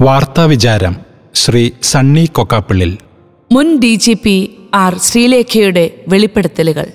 വാർത്താവിചാരം 0.00 0.96
ശ്രീ 1.34 1.70
സണ്ണി 1.82 2.24
കൊക്കാപ്പിള്ളിൽ. 2.26 2.98
മുൻ 3.52 3.78
D 3.78 3.94
G 3.94 4.14
P 4.14 4.56
R 4.74 4.98
ശ്രീലേഖയുടെ 4.98 6.04
വെളിപ്പെടുത്തലുകൾ. 6.08 6.86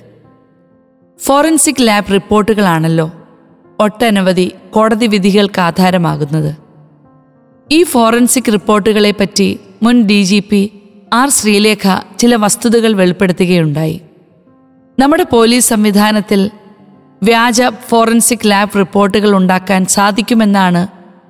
ഫോറൻസിക് 1.20 1.82
ലാബ് 1.82 2.14
റിപ്പോർട്ടുകളാണല്ലോ 2.14 3.12
ഒട്ടനവധി 3.80 4.54
കോടതി 4.72 5.08
വിധികൾക്ക് 5.08 5.62
ആധാരമാകുന്നത്. 5.62 6.58
ഈ 7.72 7.84
ഫോറൻസിക് 7.84 8.52
റിപ്പോർട്ടുകളെ 8.52 9.12
പറ്റി 9.12 9.60
മുൻ 9.84 10.04
D 10.04 10.24
G 10.24 10.40
P 10.40 10.72
R 11.14 11.30
Sreelekha 11.30 11.88
ചില 12.20 12.36
വസ്തുതകൾ 12.36 12.94
വെളിപ്പെടുത്തുകയുണ്ടായി. 12.94 14.02
നമ്മുടെ 15.00 15.24
പോലീസ് 15.24 15.70
സംവിധാനത്തിൽ 15.70 16.52
വ്യാജ 17.24 17.62
ഫോറൻസിക് 17.90 18.52
ലാബ് 18.52 18.78
റിപ്പോർട്ടുകൾ 18.78 19.36
ഉണ്ടാക്കാൻ 19.36 19.86
സാധിക്കുമെന്നാണ് 19.86 20.88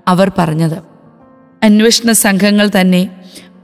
അവർ 0.08 0.32
പറഞ്ഞത്. 0.38 0.95
അന്വേഷണ 1.66 2.12
സംഘങ്ങൾ 2.12 2.70
തന്നെ 2.80 3.10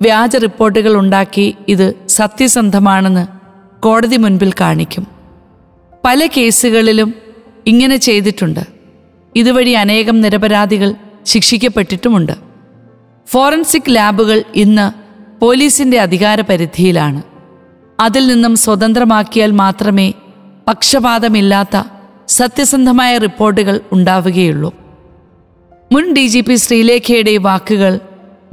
വ്യാജ 0.02 0.36
റിപ്പോർട്ടുകൾ 0.36 0.94
ഉണ്ടാക്കി 0.98 1.56
ഇത് 1.68 1.94
സത്യസന്ധമാണെന്ന് 2.08 3.28
കോടതി 3.82 4.18
മുൻപിൽ 4.18 4.52
കാണിക്കും. 4.62 5.08
പല 6.06 6.26
കേസുകളിലും 6.38 7.14
ഇങ്ങനെ 7.68 7.98
ചെയ്തിട്ടുണ്ട്. 7.98 8.64
ഇതുവഴി 9.36 9.70
അനേകം 9.70 10.22
നിരപരാധികൾ 10.22 10.94
ശിക്ഷിക്കപ്പെട്ടിട്ടുമുണ്ട്. 11.26 12.32
ഫോറൻസിക് 13.28 13.96
ലാബുകൾ 13.96 14.44
ഇന്ന് 14.56 14.88
പോലീസിന്റെ 15.40 16.00
അധികാര 16.00 16.42
പരിധിയിലാണ് 16.42 17.22
അതിൽ 18.00 18.28
നിന്നും 18.28 18.56
സ്വതന്ത്രമാക്കിയാൽ 18.56 19.52
മാത്രമേ 19.52 20.14
പക്ഷപാതമില്ലാത്ത 20.68 21.84
സത്യസന്ധമായ 22.28 23.18
റിപ്പോർട്ടുകൾ 23.18 23.82
ഉണ്ടാവുകയുള്ളൂ. 23.92 24.81
മുൻ 25.94 26.14
ഡി 26.14 26.28
ജി 26.28 26.40
പി 26.40 26.56
ശ്രീലേഖയുടെ 26.56 27.38
വാക്കുകൾ 27.38 28.00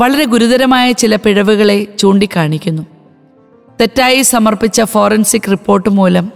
വളരെ 0.00 0.24
ഗുരുതരമായ 0.24 0.92
ചില 0.92 1.16
പിഴവുകളെ 1.16 1.86
ചൂണ്ടിക്കാണിക്കുന്നു. 1.98 2.82
തെറ്റായി 3.80 4.22
സമർപ്പിച്ച 4.22 4.82
ഫോറൻസിക് 4.82 5.50
റിപ്പോർട്ട് 5.50 5.88
മൂലം 5.88 6.32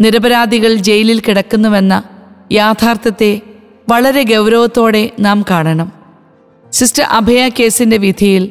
നിരപരാധികൾ 0.00 0.74
ജയിലിൽ 0.74 1.20
കിടക്കുന്നുവെന്ന 1.20 2.02
യാഥാർത്ഥ്യത്തെ 2.52 3.40
വളരെ 3.88 4.22
ഗൗരവത്തോടെ 4.22 5.10
നാം 5.20 5.44
കാണണം. 5.50 5.92
സിസ്റ്റർ 6.72 7.04
അഭയ 7.04 7.48
കേസിന്റെ 7.48 7.96
വിധിയിൽ 7.96 8.50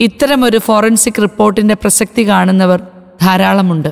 ഇത്തരമൊരു 0.00 0.58
ഫോറൻസിക് 0.58 1.22
റിപ്പോർട്ടിന്റെ 1.22 1.74
പ്രസക്തി 1.74 2.28
കാണുന്നവർ 2.28 2.86
ധാരാളമുണ്ട്. 3.22 3.88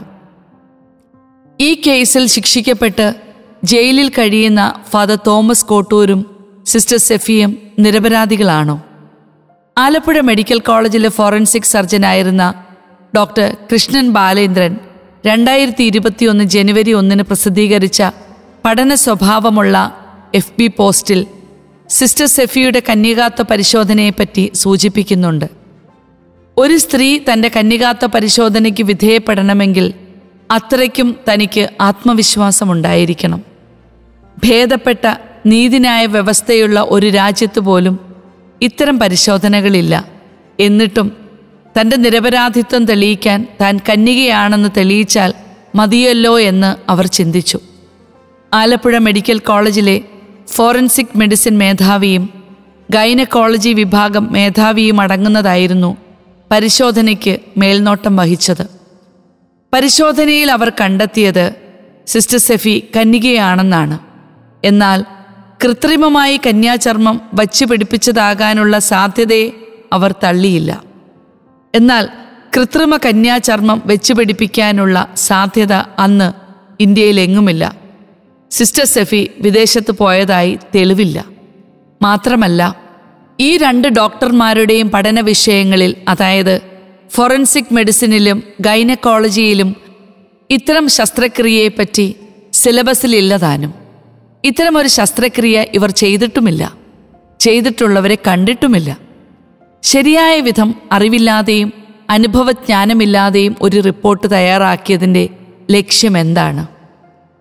ഈ 1.61 1.83
കേസിൽ 1.87 2.27
ശിക്ഷിക്കപ്പെട്ട് 2.27 3.15
ജയിലിൽ 3.65 4.09
കഴിയുന്ന 4.09 4.75
ഫാദർ 4.91 5.19
തോമസ് 5.27 5.67
കോട്ടൂരും 5.67 6.42
സിസ്റ്റർ 6.67 6.97
സെഫിയും 6.97 7.59
നിരപരാധികളാണോ? 7.79 8.83
ആലപ്പുഴ 9.79 10.21
മെഡിക്കൽ 10.21 10.59
കോളേജിലെ 10.59 11.09
ഫോറൻസിക് 11.09 11.63
സർജനായിരുന്ന 11.63 12.55
ഡോക്ടർ 13.17 13.57
കൃഷ്ണൻ 13.73 14.11
ബാലേന്ദ്രൻ 14.13 14.77
രണ്ടായിരത്തി 15.27 15.85
ഇരുപത്തിയൊന്ന് 15.85 16.45
ജനുവരി 16.45 16.93
ഒന്നിന് 16.93 17.23
പ്രസിദ്ധീകരിച്ച 17.23 18.03
പഠന 18.65 18.95
സ്വഭാവമുള്ള 18.95 19.77
എഫ് 20.35 20.53
ബി 20.59 20.67
പോസ്റ്റിൽ 20.67 21.27
സിസ്റ്റർ 21.89 22.27
സെഫിയുടെ 22.27 22.83
കന്യകാത്വ 22.91 23.43
പരിശോധനയെപ്പറ്റി 23.43 24.51
സൂചിപ്പിക്കുന്നുണ്ട്. 24.55 25.45
ഒരു 26.59 26.77
സ്ത്രീ 26.77 27.19
തന്റെ 27.33 27.49
കന്യകാത്വ 27.49 28.07
പരിശോധനയ്ക്ക് 28.07 28.83
വിധേയപ്പെടണമെങ്കിൽ 28.83 29.95
അത്രയ്ക്കും 30.51 31.17
തനിക്ക് 31.33 31.69
ആത്മവിശ്വാസമുണ്ടായിരിക്കണം. 31.81 33.43
ഭേദപ്പെട്ട 34.45 35.32
നീതിന്യായ 35.47 36.07
വ്യവസ്ഥയുള്ള 36.07 36.87
ഒരു 36.89 37.09
രാജ്യത്ത് 37.09 37.61
പോലും 37.61 37.99
ഇത്തരം 38.63 38.99
പരിശോധനകളില്ല. 38.99 40.05
എന്നിട്ടും 40.61 41.13
തന്റെ 41.81 41.97
നിരപരാധിത്വം 41.97 42.85
തെളിയിക്കാൻ 42.85 43.47
താൻ 43.61 43.81
കന്യകയാണെന്ന് 43.89 44.69
തെളിയിച്ചാൽ 44.77 45.35
മതിയല്ലോ 45.75 46.41
എന്ന് 46.41 46.91
അവർ 46.91 47.07
ചിന്തിച്ചു. 47.07 47.59
ആലപ്പുഴ 48.55 48.99
മെഡിക്കൽ 48.99 49.39
കോളേജിലെ 49.39 50.01
ഫോറൻസിക് 50.49 51.19
മെഡിസിൻ 51.19 51.59
മേധാവിയും 51.59 52.45
ഗൈനക്കോളജി 52.91 53.71
വിഭാഗം 53.71 54.33
മേധാവിയും 54.33 55.01
അടങ്ങുന്നതായിരുന്നു 55.01 55.97
പരിശോധനയ്ക്ക് 56.51 57.39
മേൽനോട്ടം 57.57 58.17
വഹിച്ചത്. 58.17 58.67
പരിശോധനയിൽ 59.73 60.53
അവർ 60.53 60.73
കണ്ടെത്തിയത് 60.81 61.55
സിസ്റ്റർ 62.07 62.39
സെഫി 62.39 62.89
കന്യകയാണെന്നാണ്. 62.97 63.99
എന്നാൽ 64.65 65.05
കൃത്രിമമായി 65.65 66.41
കന്യാചർമ്മം 66.47 67.21
വച്ചു 67.35 67.65
പിടിപ്പിച്ചതാകാനുള്ള 67.65 68.79
സാധ്യതയെ 68.79 69.51
അവർ 69.93 70.15
തള്ളിയില്ല. 70.25 70.83
എന്നാൽ 71.75 72.09
കൃത്രിമ 72.57 72.97
കന്യാചർമ്മം 72.97 73.83
വെച്ചുപിടിപ്പിക്കാനുള്ള 73.87 75.09
സാധ്യത 75.17 75.73
അന്ന് 75.73 76.33
ഇന്ത്യയിലെങ്ങുമില്ല. 76.83 77.75
സിസ്റ്റർ 78.51 78.85
സെഫി 78.85 79.31
വിദേശത്ത് 79.41 79.93
പോയതായി 79.93 80.59
തെളിവില്ല. 80.75 81.25
മാത്രമല്ല 82.03 82.77
ഈ 83.41 83.57
രണ്ട് 83.57 83.89
ഡോക്ടർമാരുടെയും 83.89 84.91
പഠന 84.91 85.21
വിഷയങ്ങളിൽ 85.21 85.97
അതായത് 86.09 86.61
ഫോറൻസിക് 87.11 87.75
മെഡിസിനിലും 87.75 88.43
ഗൈനക്കോളജിയിലും 88.61 89.77
ഇത്തരം 90.51 90.89
ശസ്ത്രക്രിയയെപ്പറ്റി 90.89 92.17
സിലബസിലില്ലതാനും 92.53 93.82
ഇത്തരമൊരു 94.45 94.89
ശസ്ത്രക്രിയ 94.89 95.65
ഇവർ 95.75 95.91
ചെയ്തിട്ടുമില്ല. 95.91 96.73
ചെയ്തിട്ടുള്ളവരെ 97.41 98.19
കണ്ടിട്ടുമില്ല. 98.27 98.99
ശരിയായ 99.83 100.41
വിധം 100.41 100.75
അറിവില്ലാതെയും 100.93 101.73
അനുഭവജ്ഞാനമില്ലാതെയും 102.11 103.57
ഒരു 103.63 103.81
റിപ്പോർട്ട് 103.81 104.31
തയ്യാറാക്കിയതിന്റെ 104.31 105.29
ലക്ഷ്യം 105.71 106.19
എന്താണ് 106.19 106.67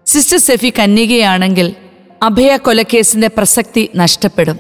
സിസ്റ്റർ 0.05 0.37
സെഫി 0.37 0.73
കന്യകയാണെങ്കിൽ 0.79 1.75
അഭയ 2.23 2.57
കൊലക്കേസിന്റെ 2.57 3.27
പ്രസക്തി 3.27 3.89
നഷ്ടപ്പെടും. 3.95 4.59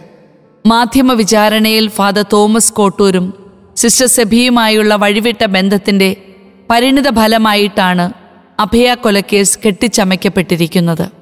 മാധ്യമ 0.67 1.13
വിചാരണയിൽ 1.13 1.89
ഫാദർ 1.89 2.25
തോമസ് 2.33 2.73
കോട്ടൂരും 2.73 3.51
സിസ്റ്റർ 3.75 4.07
സെഫിയുമായുള്ള 4.07 4.95
വഴിവിട്ട 4.95 5.45
ബന്ധത്തിന്റെ 5.45 6.15
പരിണിത 6.69 7.15
ഫലമായിട്ടാണ് 7.15 8.13
അഭയ 8.59 8.93
കൊലക്കേസ് 8.93 9.59
കെട്ടിച്ചമയ്ക്കപ്പെട്ടിരിക്കുന്നത്. 9.65 11.20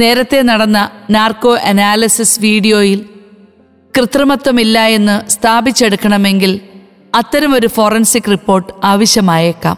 നേരത്തെ 0.00 0.42
നടന്ന 0.42 0.78
നാർക്കോ 1.10 1.52
അനാലിസിസ് 1.70 2.40
വീഡിയോയിൽ 2.40 3.00
കൃത്രിമത്വമില്ല 3.94 4.78
എന്ന് 4.98 5.30
സ്ഥാപിച്ചെടുക്കണമെങ്കിൽ 5.30 6.52
അത്തരമൊരു 7.14 7.66
ഫോറൻസിക് 7.66 8.30
റിപ്പോർട്ട് 8.30 8.72
ആവശ്യമായേക്കാം. 8.84 9.76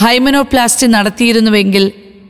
ഹൈമനോപ്ലാസ്റ്റി 0.00 0.86
നടത്തിയിരുന്നുവെങ്കിൽ 0.86 1.84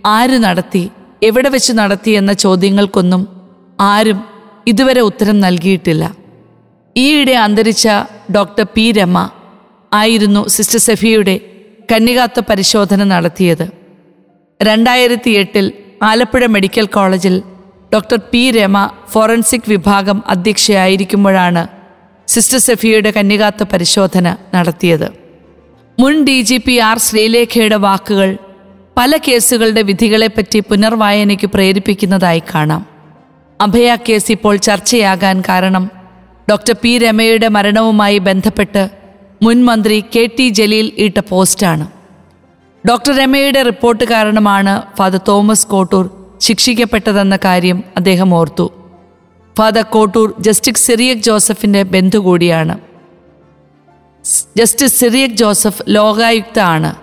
ആര് 0.06 0.38
നടത്തി 0.44 0.90
എവിടെ 1.22 1.48
വെച്ച് 1.48 1.72
നടത്തി 1.72 2.10
എന്ന 2.10 2.32
ചോദ്യങ്ങൾക്കൊന്നും 2.32 3.22
ആരും 3.80 4.18
ഇതുവരെ 4.66 5.00
ഉത്തരം 5.00 5.40
നൽകിയിട്ടില്ല. 5.40 6.04
ഈയിടെ 6.96 7.32
അന്തരിച്ച 7.32 7.88
ഡോക്ടർ 8.36 8.66
പി 8.74 8.84
രമ 8.92 9.18
ആയിരുന്നു 9.92 10.42
സിസ്റ്റർ 10.48 10.78
സെഫിയുടെ 10.78 11.34
കന്യകാത്വ 11.92 12.42
പരിശോധന 12.50 13.04
നടത്തിയത്. 13.04 13.66
രണ്ടായിരത്തി 14.62 15.30
എട്ടിൽ 15.30 15.66
ആലപ്പുഴ 16.02 16.46
മെഡിക്കൽ 16.46 16.86
കോളേജിൽ 16.86 17.42
ഡോക്ടർ 17.94 18.16
പി 18.16 18.50
രമ 18.50 18.90
ഫോറൻസിക് 19.12 19.68
വിഭാഗം 19.68 20.22
അധ്യക്ഷയായിരിക്കുമ്പോഴാണ് 20.26 21.68
സിസ്റ്റർ 22.28 22.58
സെഫിയുടെ 22.58 23.10
കന്യകാത്ത 23.10 23.62
പരിശോധന 23.62 24.36
നടത്തിയത്. 24.54 25.12
മുൻ 26.00 26.24
ഡി 26.24 26.42
ജി 26.42 26.58
പി 26.58 26.78
ആർ 26.78 26.98
ശ്രീലേഖയുടെ 26.98 27.76
വാക്കുകൾ 27.76 28.38
പല 28.96 29.16
കേസുകളുടെ 29.16 29.82
വിധികളെപ്പറ്റി 29.82 30.60
പുനർവായനയ്ക്ക് 30.60 31.46
പ്രേരിപ്പിക്കുന്നതായി 31.46 32.42
കാണാം. 32.54 32.86
അഭയ 33.60 33.96
കേസ് 34.08 34.32
ഇപ്പോൾ 34.32 34.56
ചർച്ചയാകാൻ 34.56 35.40
കാരണം 35.40 35.90
ഡോക്ടർ 36.50 36.76
പി 36.82 36.98
രമയുടെ 36.98 37.48
മരണവുമായി 37.48 38.18
ബന്ധപ്പെട്ട് 38.18 38.88
മുൻ 39.42 39.64
മന്ത്രി 39.64 40.04
കെ 40.16 40.30
ടി 40.38 40.48
ജലീൽ 40.48 40.92
ഇട്ട 40.98 41.18
പോസ്റ്റാണ്. 41.18 41.93
ഡോക്ടർ 42.88 43.16
രമയുടെ 43.16 43.62
റിപ്പോർട്ട് 43.62 44.04
കാരണമാണ് 44.04 44.96
ഫാദർ 44.96 45.20
തോമസ് 45.28 45.66
കോട്ടൂർ 45.66 46.10
ശിക്ഷിക്കപ്പെട്ടതെന്ന 46.40 47.38
കാര്യം 47.44 47.84
അദ്ദേഹം 47.96 48.34
ഓർത്തു. 48.34 48.70
ഫാദർ 49.58 49.82
കോട്ടൂർ 49.82 50.34
ജസ്റ്റിസ് 50.40 50.86
സിറിയക് 50.86 51.18
ജോസഫിന്റെ 51.18 51.82
ബന്ധു 51.82 52.18
കൂടിയാണ്. 52.18 52.78
ജസ്റ്റിസ് 54.56 55.00
സിറിയക് 55.00 55.30
ജോസഫ് 55.30 55.82
ലോകായുക്ത 55.88 56.58
ആണ് 56.58 56.94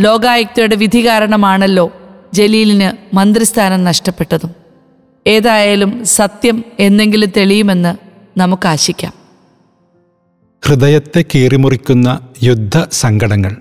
ലോകായുക്തയുടെ 0.00 0.76
വിധി 0.76 1.06
കാരണമാണല്ലോ 1.06 1.92
ജലീലിന് 2.34 3.16
മന്ത്രിസ്ഥാനം 3.16 3.84
നഷ്ടപ്പെട്ടതും. 3.84 4.50
ഏതായാലും 5.26 6.04
സത്യം 6.04 6.64
എന്തെങ്കിലും 6.78 7.32
തെളിയുമെന്ന് 7.36 7.96
നമുക്ക് 8.38 8.68
ആശിക്കാം 8.68 9.12
ഹൃദയത്തെ 10.66 11.24
കീറിമുറിക്കുന്ന 11.34 12.20
യുദ്ധ 12.42 12.86
സങ്കടങ്ങൾ 12.92 13.56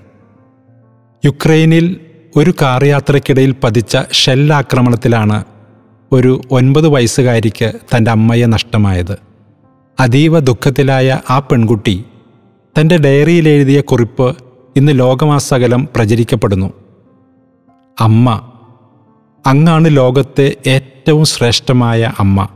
യുക്രൈനിൽ 1.26 2.00
ഒരു 2.36 2.54
കാർ 2.62 2.84
യാത്രയ്ക്കിടയിൽ 2.84 3.56
പതിച്ച 3.64 3.98
ഷെല്ലാക്രമണത്തിലാണ് 4.12 5.44
ഒരു 6.12 6.42
ഒൻപത് 6.52 6.88
വയസ്സുകാരിക്ക് 6.88 7.74
തന്റെ 7.96 8.12
അമ്മയെ 8.12 8.46
നഷ്ടമായത്. 8.46 9.18
അതീവ 10.00 10.40
ദുഃഖത്തിലായ 10.40 11.20
ആ 11.30 11.40
പെൺകുട്ടി 11.40 12.06
തന്റെ 12.80 12.98
ഡയറിയിൽ 12.98 13.50
എഴുതിയ 13.50 13.82
കുറിപ്പ് 13.82 14.38
ഇന്ന് 14.76 15.00
ലോകമാസകലം 15.00 15.88
പ്രചരിക്കപ്പെടുന്നു. 15.96 16.74
അമ്മ 18.00 18.52
അങ്ങാണ് 19.46 19.98
ലോകത്തെ 19.98 20.56
ഏറ്റവും 20.68 21.26
ശ്രേഷ്ഠമായ 21.26 22.14
അമ്മ. 22.20 22.48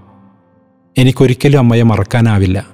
എനിക്കൊരിക്കലും 0.98 1.60
അമ്മയെ 1.60 1.84
മറക്കാനാവില്ല. 1.84 2.68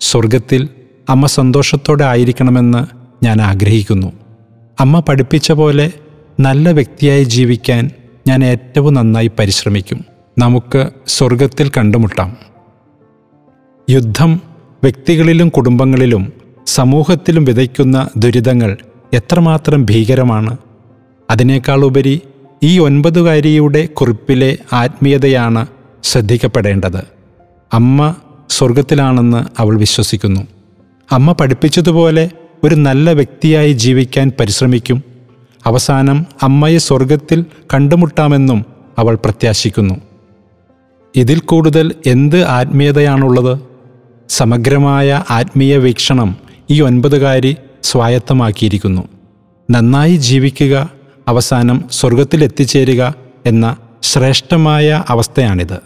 സ്വർഗത്തിൽ 0.00 0.68
അമ്മ 1.08 1.26
സന്തോഷത്തോടെ 1.26 2.04
ആയിരിക്കണമെന്ന് 2.04 2.86
ഞാൻ 3.24 3.42
ആഗ്രഹിക്കുന്നു. 3.42 4.12
അമ്മ 4.80 5.00
പഠിപ്പിച്ച 5.00 5.52
പോലെ 5.52 5.92
നല്ല 6.40 6.70
വ്യക്തിയായി 6.70 7.24
ജീവിക്കാൻ 7.24 7.90
ഞാൻ 8.26 8.44
ഏറ്റവും 8.44 8.94
നന്നായി 8.94 9.30
പരിശ്രമിക്കും. 9.38 10.04
നമുക്ക് 10.38 10.90
സ്വർഗത്തിൽ 11.06 11.70
കണ്ടുമുട്ടാം. 11.76 12.36
യുദ്ധം 13.90 14.40
വ്യക്തികളിലും 14.82 15.48
കുടുംബങ്ങളിലും 15.48 16.32
സമൂഹത്തിലും 16.66 17.44
വിതയ്ക്കുന്ന 17.44 18.08
ദുരിതങ്ങൾ 18.16 18.76
എത്രമാത്രം 19.12 19.84
ഭീകരമാണ്. 19.84 20.56
അതിനേക്കാൾ 21.30 21.84
ഉപരി 21.84 22.20
ഈ 22.62 22.78
ഒൻപതുകാരിയുടെ 22.78 23.86
കുറിപ്പിലെ 23.86 24.58
ആത്മീയതയാണ് 24.72 25.66
ശ്രദ്ധിക്കപ്പെടേണ്ടത്. 26.02 27.06
അമ്മ 27.72 28.14
സ്വർഗത്തിലാണെന്ന് 28.50 29.60
അവൾ 29.60 29.78
വിശ്വസിക്കുന്നു. 29.78 30.40
അമ്മ 31.12 31.32
പഠിപ്പിച്ചതുപോലെ 31.32 32.30
ഒരു 32.64 32.74
നല്ല 32.74 33.12
വ്യക്തിയായി 33.12 33.72
ജീവിക്കാൻ 33.72 34.32
പരിശ്രമിക്കും. 34.40 35.02
അവസാനം 35.66 36.26
അമ്മയെ 36.42 36.78
സ്വർഗത്തിൽ 36.78 37.44
കണ്ടുമുട്ടാമെന്നും 37.74 38.64
അവൾ 38.98 39.14
പ്രത്യാശിക്കുന്നു. 39.14 39.94
ഇതിൽ 41.16 41.38
കൂടുതൽ 41.38 41.94
എന്ത് 42.06 42.44
ആത്മീയതയാണുള്ളത്? 42.44 43.60
സമഗ്രമായ 44.28 45.24
ആത്മീയ 45.30 45.76
വീക്ഷണം 45.76 46.36
ഈ 46.70 46.80
ഒൻപതുകാരി 46.80 47.56
സ്വായത്തമാക്കിയിരിക്കുന്നു. 47.82 49.08
നന്നായി 49.70 50.16
ജീവിക്കുക 50.16 50.90
അവസാനം 51.28 51.84
സ്വർഗത്തിലെത്തിച്ചേരുക 51.90 53.14
എന്ന 53.46 53.76
ശ്രേഷ്ഠമായ 54.02 55.04
അവസ്ഥയാണിത്. 55.08 55.78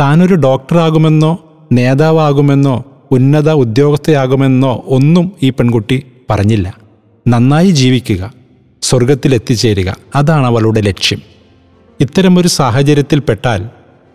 താനൊരു 0.00 0.34
ഡോക്ടറാകുമെന്നോ 0.34 1.38
നേതാവാകുമെന്നോ 1.72 2.84
ഉന്നത 3.10 3.50
ഉദ്യോഗസ്ഥയാകുമെന്നോ 3.50 4.84
ഒന്നും 4.86 5.32
ഈ 5.42 5.50
പെൺകുട്ടി 5.50 6.02
പറഞ്ഞില്ല. 6.30 6.74
നന്നായി 7.28 7.70
ജീവിക്കുക 7.70 8.32
സ്വർഗത്തിലെത്തിച്ചേരുക 8.82 9.96
അതാണ് 10.14 10.46
അവളുടെ 10.46 10.80
ലക്ഷ്യം. 10.80 11.22
ഇത്തരമൊരു 12.00 12.48
സാഹചര്യത്തിൽപ്പെട്ടാൽ 12.48 13.68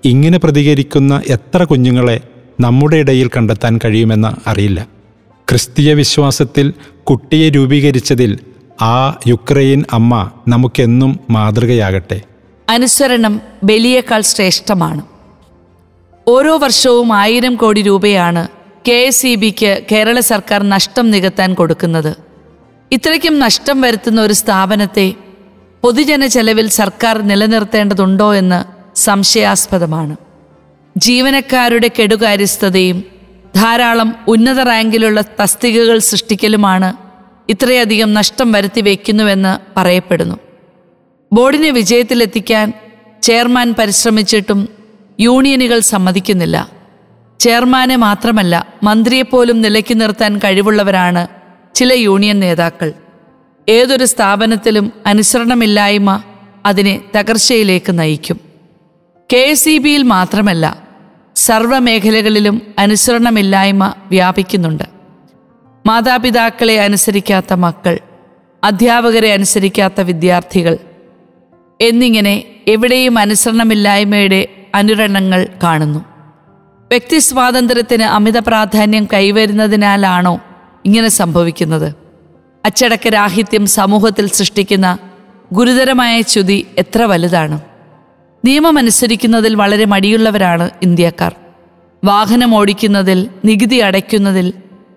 ഇങ്ങനെ 0.05 0.37
പ്രതികരിക്കുന്ന 0.37 1.21
എത്ര 1.27 1.63
കുഞ്ഞുങ്ങളെ 1.63 2.21
നമ്മുടെ 2.59 2.97
ഇടയിൽ 2.97 3.27
കണ്ടെത്താൻ 3.27 3.79
കഴിയുമെന്ന് 3.85 4.49
അറിയില്ല. 4.49 4.87
ക്രിസ്തീയ 5.49 5.93
വിശ്വാസത്തിൽ 5.93 6.73
കുട്ടിയെ 7.03 7.49
രൂപീകരിച്ചതിൽ 7.49 8.39
ആ 8.81 9.19
യുക്രൈൻ 9.27 9.83
അമ്മ 9.91 10.31
നമുക്കെന്നും 10.47 11.19
മാതൃകയാകട്ടെ. 11.29 12.21
അനുസരണം 12.69 13.41
ബലിയേക്കാൾ 13.63 14.21
ശ്രേഷ്ഠമാണ്. 14.21 15.01
ഓരോ 16.27 16.57
വർഷവും 16.57 17.13
ആയിരം 17.13 17.55
കോടി 17.55 17.81
രൂപയാണ് 17.81 18.60
കെ 18.87 18.97
എസ് 19.07 19.27
ഇ 19.27 19.35
ബിക്ക് 19.35 19.83
കേരള 19.91 20.19
സർക്കാർ 20.19 20.63
നഷ്ടം 20.63 21.11
നികത്താൻ 21.11 21.53
കൊടുക്കുന്നത്. 21.53 22.15
ഇത്രയ്ക്കും 22.91 23.39
നഷ്ടം 23.39 23.81
വരുത്തുന്ന 23.81 24.21
ഒരു 24.21 24.33
സ്ഥാപനത്തെ 24.33 25.13
പൊതുജന 25.83 26.25
ചെലവിൽ 26.25 26.67
സർക്കാർ 26.69 27.21
നിലനിർത്തേണ്ടതുണ്ടോ 27.21 28.33
എന്ന് 28.35 28.59
സംശയാസ്പദമാണ്. 28.97 30.15
ജീവനക്കാരുടെ 30.97 31.91
കെടുകാര്യസ്ഥതയും 31.99 33.03
ധാരാളം 33.55 34.15
ഉന്നത 34.27 34.59
റാങ്കിലുള്ള 34.59 35.21
തസ്തികകൾ 35.21 35.97
സൃഷ്ടിക്കലുമാണ് 35.99 36.93
ഇത്രയധികം 37.49 38.13
നഷ്ടം 38.13 38.51
വരുത്തി 38.51 38.81
വയ്ക്കുന്നുവെന്ന് 38.81 39.79
പറയപ്പെടുന്നു. 39.79 40.35
ബോർഡിനെ 41.33 41.71
വിജയത്തിലെത്തിക്കാൻ 41.71 42.73
ചെയർമാൻ 43.23 43.73
പരിശ്രമിച്ചിട്ടും 43.73 44.69
യൂണിയനുകൾ 45.19 45.79
സമ്മതിക്കുന്നില്ല. 45.79 46.80
ചെയർമാനെ 47.41 47.95
മാത്രമല്ല 47.95 48.55
മന്ത്രിയെപ്പോലും 48.83 49.61
നിലയ്ക്ക് 49.61 50.01
നിർത്താൻ 50.01 50.37
കഴിവുള്ളവരാണ് 50.37 51.27
ചില 51.75 51.93
യൂണിയൻ 51.93 52.39
നേതാക്കൾ. 52.39 52.93
ഏതൊരു 53.69 54.05
സ്ഥാപനത്തിലും 54.05 54.91
അനുസരണമില്ലായ്മ 55.05 56.23
അതിനെ 56.65 57.01
തകർച്ചയിലേക്ക് 57.17 57.99
നയിക്കും. 57.99 58.39
കെ 59.33 59.55
ഇ 59.67 59.77
ബിയിൽ 59.77 60.03
മാത്രമല്ല 60.03 60.65
സർവമേഖലകളിലും 61.35 62.61
അനുസരണമില്ലായ്മ 62.79 63.93
വ്യാപിക്കുന്നുണ്ട്. 64.07 64.83
മാതാപിതാക്കളെ 65.85 66.79
അനുസരിക്കാത്ത 66.79 67.53
മക്കൾ 67.53 67.99
അധ്യാപകരെ 68.63 69.33
അനുസരിക്കാത്ത 69.33 70.01
വിദ്യാർത്ഥികൾ 70.01 70.77
എന്നിങ്ങനെ 71.81 72.43
എവിടെയും 72.67 73.19
അനുസരണമില്ലായ്മയുടെ 73.19 74.47
അനുരണങ്ങൾ 74.75 75.47
കാണുന്നു. 75.63 76.10
വ്യക്തി 76.91 77.17
സ്വാതന്ത്ര്യത്തിന് 77.17 78.03
അമിത 78.03 78.37
പ്രാധാന്യം 78.37 79.07
കൈവരുന്നതിനാലാണോ 79.13 80.41
ഇങ്ങനെ 80.85 81.07
സംഭവിക്കുന്നത്? 81.07 81.95
അച്ചടക്ക 82.65 83.07
രാഹിത്യം 83.07 83.65
സമൂഹത്തിൽ 83.65 84.27
സൃഷ്ടിക്കുന്ന 84.27 84.97
ഗുരുതരമായ 85.53 86.21
ചുതി 86.21 86.67
എത്ര 86.77 87.01
വലുതാണ്? 87.01 87.59
നിയമം 88.45 88.77
അനുസരിക്കുന്നതിൽ 88.77 89.55
വളരെ 89.55 89.85
മടിയുള്ളവരാണ് 89.85 90.69
ഇന്ത്യക്കാർ. 90.81 91.35
വാഹനം 92.03 92.55
ഓടിക്കുന്നതിൽ 92.55 93.29
നികുതി 93.45 93.75
അടയ്ക്കുന്നതിൽ 93.75 94.53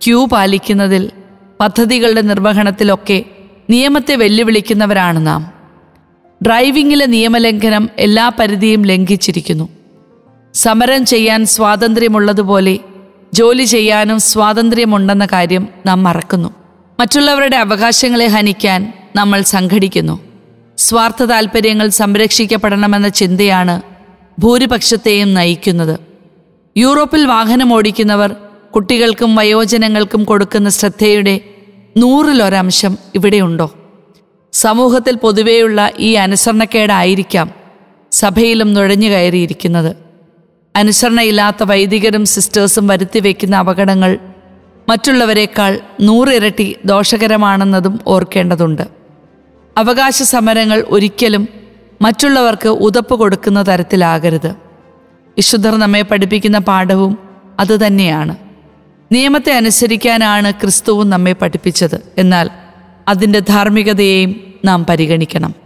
ക്യൂ 0.06 0.26
പാലിക്കുന്നതിൽ 0.26 1.10
പദ്ധതികളുടെ 1.60 2.20
നിർവഹണത്തിലൊക്കെ 2.20 3.24
നിയമത്തെ 3.70 4.16
വെല്ലുവിളിക്കുന്നവരാണ് 4.16 5.26
നാം. 5.26 5.52
ഡ്രൈവിംഗിലെ 6.46 7.06
നിയമലംഘനം 7.06 7.88
എല്ലാ 7.98 8.28
പരിധിയും 8.28 8.82
ലംഘിച്ചിരിക്കുന്നു. 8.82 9.68
സമരം 10.54 11.06
ചെയ്യാൻ 11.06 11.46
സ്വാതന്ത്ര്യമുള്ളതുപോലെ 11.46 12.78
ജോലി 13.34 13.64
ചെയ്യാനും 13.64 14.20
സ്വാതന്ത്ര്യമുണ്ടെന്ന 14.20 15.26
കാര്യം 15.26 15.68
നാം 15.86 16.02
മറക്കുന്നു. 16.02 16.54
മറ്റുള്ളവരുടെ 17.00 17.56
അവകാശങ്ങളെ 17.56 18.26
ഹനിക്കാൻ 18.26 18.92
നമ്മൾ 19.16 19.42
സംഘടിക്കുന്നു. 19.42 20.20
സ്വാർത്ഥ 20.78 21.22
താൽപ്പര്യങ്ങൾ 21.22 21.88
സംരക്ഷിക്കപ്പെടണമെന്ന 21.88 23.08
ചിന്തയാണ് 23.08 23.82
ഭൂരിപക്ഷത്തെയും 24.40 25.34
നയിക്കുന്നത്. 25.34 25.98
യൂറോപ്പിൽ 26.76 27.26
വാഹനം 27.26 27.74
ഓടിക്കുന്നവർ 27.74 28.36
കുട്ടികൾക്കും 28.74 29.36
വയോജനങ്ങൾക്കും 29.36 30.24
കൊടുക്കുന്ന 30.24 30.70
ശ്രദ്ധയുടെ 30.70 31.40
നൂറിലൊരംശം 31.96 32.98
ഇവിടെയുണ്ടോ? 33.14 33.74
സമൂഹത്തിൽ 34.52 35.14
പൊതുവെയുള്ള 35.16 35.90
ഈ 35.98 36.14
അനുസരണക്കേടായിരിക്കാം 36.14 37.50
സഭയിലും 38.12 38.74
നുഴഞ്ഞു 38.74 39.08
കയറിയിരിക്കുന്നത് 39.08 40.03
അനുസരണയില്ലാത്ത 40.76 41.62
വൈദികരും 41.62 42.24
സിസ്റ്റേഴ്സും 42.24 42.86
വരുത്തിവെക്കുന്ന 42.86 43.56
അപകടങ്ങൾ 43.56 44.18
മറ്റുള്ളവരെക്കാൾ 44.88 45.80
നൂറിരട്ടി 46.00 46.76
ദോഷകരമാണെന്നതും 46.84 48.00
ഓർക്കേണ്ടതുണ്ട്. 48.06 48.82
അവകാശ 49.76 50.22
സമരങ്ങൾ 50.22 50.84
ഒരിക്കലും 50.88 51.48
മറ്റുള്ളവർക്ക് 52.02 52.68
ഉതപ്പ് 52.68 53.14
കൊടുക്കുന്ന 53.14 53.66
തരത്തിലാകരുത്. 53.66 54.48
വിശുദ്ധർ 55.36 55.76
നമ്മെ 55.76 56.02
പഠിപ്പിക്കുന്ന 56.02 56.58
പാഠവും 56.58 57.18
അതുതന്നെയാണ്. 57.60 58.36
നിയമത്തെ 59.12 59.52
അനുസരിക്കാനാണ് 59.52 60.50
ക്രിസ്തുവും 60.50 61.10
നമ്മെ 61.10 61.32
പഠിപ്പിച്ചത്. 61.32 62.12
എന്നാൽ 62.18 62.50
അതിന്റെ 63.08 63.38
ധാർമ്മികതയെയും 63.38 64.54
നാം 64.64 64.86
പരിഗണിക്കണം. 64.86 65.63